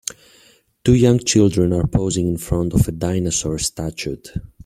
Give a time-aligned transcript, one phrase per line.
[0.83, 4.31] two young children are posing in front of a dinosaur statute.